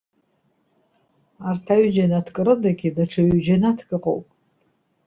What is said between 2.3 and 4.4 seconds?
рыдагьы, даҽа ҩ-џьанаҭк ыҟоуп.